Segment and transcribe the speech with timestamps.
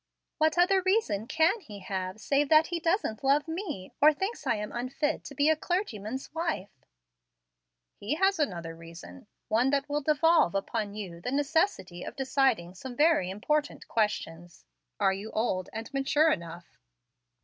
[0.39, 4.55] "What other reason can he have save that he doesn't love me, or thinks I
[4.55, 6.71] am unfit to be a clergyman's wife?"
[7.99, 12.95] "He has another reason, one that will devolve upon you the necessity of deciding some
[12.95, 14.65] very important questions.
[14.99, 16.79] Are you old and mature enough?"